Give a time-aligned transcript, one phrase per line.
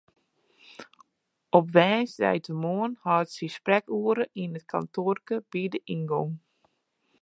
[1.57, 6.33] Op woansdeitemoarn hâldt se sprekoere yn it kantoarke by de yngong.